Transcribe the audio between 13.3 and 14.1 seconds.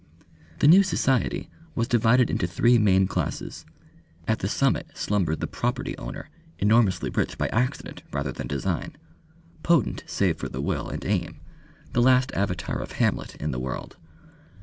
in the world.